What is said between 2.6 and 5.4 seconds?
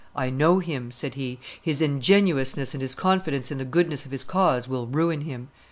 and his confidence in the goodness of his cause will ruin